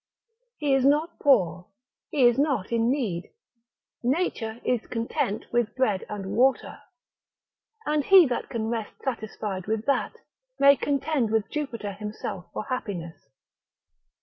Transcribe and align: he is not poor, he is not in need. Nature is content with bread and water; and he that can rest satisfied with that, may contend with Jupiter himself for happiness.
he 0.57 0.73
is 0.73 0.83
not 0.83 1.19
poor, 1.19 1.67
he 2.09 2.23
is 2.25 2.39
not 2.39 2.71
in 2.71 2.89
need. 2.89 3.29
Nature 4.01 4.59
is 4.65 4.87
content 4.87 5.45
with 5.51 5.75
bread 5.75 6.03
and 6.09 6.35
water; 6.35 6.79
and 7.85 8.05
he 8.05 8.25
that 8.25 8.49
can 8.49 8.65
rest 8.67 8.93
satisfied 9.03 9.67
with 9.67 9.85
that, 9.85 10.15
may 10.57 10.75
contend 10.75 11.29
with 11.29 11.51
Jupiter 11.51 11.91
himself 11.93 12.45
for 12.51 12.63
happiness. 12.63 13.27